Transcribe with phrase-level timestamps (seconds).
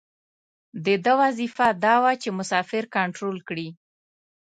[0.85, 3.69] د ده وظیفه دا وه چې مسافر کنترول کړي.